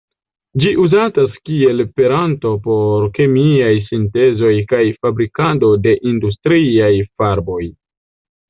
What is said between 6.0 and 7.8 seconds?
industriaj farboj.